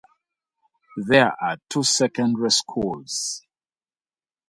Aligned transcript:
There 0.97 1.31
are 1.39 1.57
two 1.69 1.83
secondary 1.83 2.49
schools. 2.49 3.43